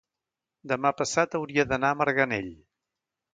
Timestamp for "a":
1.93-1.99